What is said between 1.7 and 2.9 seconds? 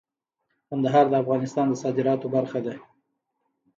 صادراتو برخه ده.